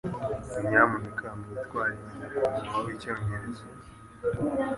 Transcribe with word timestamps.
Nyamuneka 0.67 1.27
mwitware 1.39 1.95
nka 2.03 2.25
nyakubahwa 2.31 2.79
wicyongereza. 2.85 3.63